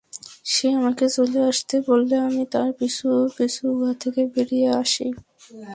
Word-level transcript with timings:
সে 0.45 0.67
আমাকে 0.71 1.05
চলে 1.09 1.39
আসতে 1.49 1.75
বললে 1.87 2.15
আমি 2.27 2.43
তার 2.51 2.69
পিছু 2.79 3.07
পিছু 3.37 3.63
গুহা 3.71 3.93
থেকে 4.03 4.21
বেরিয়ে 4.35 4.69
আসি। 4.81 5.07